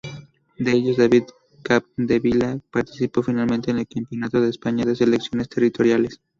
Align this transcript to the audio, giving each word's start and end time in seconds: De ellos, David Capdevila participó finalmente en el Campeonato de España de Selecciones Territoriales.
De 0.57 0.71
ellos, 0.71 0.97
David 0.97 1.25
Capdevila 1.61 2.57
participó 2.71 3.21
finalmente 3.21 3.69
en 3.69 3.77
el 3.77 3.87
Campeonato 3.87 4.41
de 4.41 4.49
España 4.49 4.83
de 4.83 4.95
Selecciones 4.95 5.47
Territoriales. 5.47 6.19